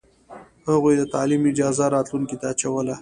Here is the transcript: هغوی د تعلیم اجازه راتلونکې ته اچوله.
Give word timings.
هغوی 0.69 0.93
د 0.97 1.03
تعلیم 1.13 1.41
اجازه 1.51 1.85
راتلونکې 1.95 2.35
ته 2.41 2.45
اچوله. 2.53 2.95